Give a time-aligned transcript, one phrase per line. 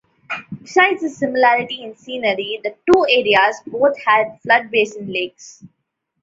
[0.63, 5.63] Besides the similarity in scenery, the two areas both had flood-basin lakes.